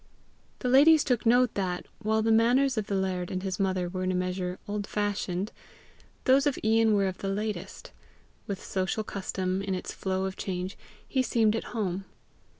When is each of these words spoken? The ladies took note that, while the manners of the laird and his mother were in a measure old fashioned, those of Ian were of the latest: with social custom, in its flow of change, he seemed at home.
The 0.57 0.67
ladies 0.67 1.03
took 1.03 1.27
note 1.27 1.53
that, 1.53 1.85
while 1.99 2.23
the 2.23 2.31
manners 2.31 2.75
of 2.75 2.87
the 2.87 2.95
laird 2.95 3.29
and 3.29 3.43
his 3.43 3.59
mother 3.59 3.87
were 3.87 4.01
in 4.03 4.11
a 4.11 4.15
measure 4.15 4.57
old 4.67 4.87
fashioned, 4.87 5.51
those 6.23 6.47
of 6.47 6.57
Ian 6.63 6.95
were 6.95 7.05
of 7.05 7.19
the 7.19 7.29
latest: 7.29 7.91
with 8.47 8.65
social 8.65 9.03
custom, 9.03 9.61
in 9.61 9.75
its 9.75 9.93
flow 9.93 10.25
of 10.25 10.35
change, 10.37 10.75
he 11.07 11.21
seemed 11.21 11.55
at 11.55 11.65
home. 11.75 12.05